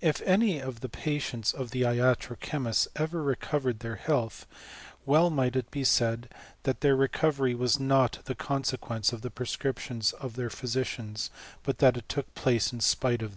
[0.00, 4.46] If any of the patients of the iatro chemists ever recovered their health,
[5.04, 6.30] well might it be said
[6.62, 11.28] that their recovery was not the consequence of the prescriptions of their physicians,
[11.64, 13.36] but that it took place in spite of them.